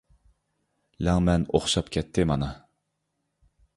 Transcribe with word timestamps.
لەڭمەن 1.07 1.45
ئوخشاپ 1.59 1.91
كەتتى 1.97 2.27
مانا. 2.33 2.51